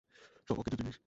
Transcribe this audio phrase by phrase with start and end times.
[0.49, 0.97] সব অকেজো জিনিস।